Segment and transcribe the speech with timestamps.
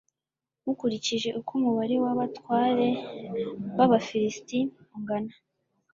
[0.63, 2.87] mukurikije uko umubare w'abatware
[3.77, 4.59] b'abafilisiti
[4.95, 5.33] ungana